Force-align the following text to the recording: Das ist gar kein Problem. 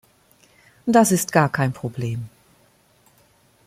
Das 0.87 1.11
ist 1.11 1.31
gar 1.31 1.47
kein 1.51 1.73
Problem. 1.73 2.27